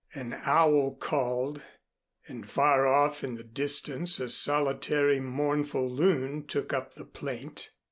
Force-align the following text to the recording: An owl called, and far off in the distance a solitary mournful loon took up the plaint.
An 0.15 0.33
owl 0.33 0.95
called, 0.95 1.61
and 2.27 2.49
far 2.49 2.87
off 2.87 3.23
in 3.23 3.35
the 3.35 3.43
distance 3.43 4.19
a 4.19 4.31
solitary 4.31 5.19
mournful 5.19 5.87
loon 5.87 6.47
took 6.47 6.73
up 6.73 6.95
the 6.95 7.05
plaint. 7.05 7.69